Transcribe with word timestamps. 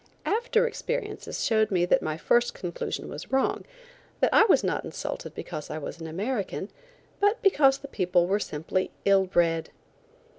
After 0.25 0.65
experiences 0.65 1.45
showed 1.45 1.69
me 1.69 1.85
that 1.85 2.01
my 2.01 2.17
first 2.17 2.55
conclusion 2.55 3.07
was 3.07 3.31
wrong; 3.31 3.65
that 4.19 4.33
I 4.33 4.45
was 4.45 4.63
not 4.63 4.83
insulted 4.83 5.35
because 5.35 5.69
I 5.69 5.77
was 5.77 6.01
an 6.01 6.07
American, 6.07 6.71
but 7.19 7.39
because 7.43 7.77
the 7.77 7.87
people 7.87 8.25
were 8.25 8.39
simply 8.39 8.89
ill 9.05 9.27
bred. 9.27 9.69